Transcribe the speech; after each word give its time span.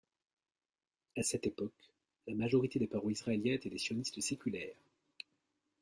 À 1.15 1.21
cette 1.21 1.45
époque, 1.45 1.93
la 2.25 2.33
majorité 2.33 2.79
des 2.79 2.87
parents 2.87 3.11
israéliens 3.11 3.53
étaient 3.53 3.69
des 3.69 3.77
sionistes 3.77 4.19
séculaires. 4.19 4.73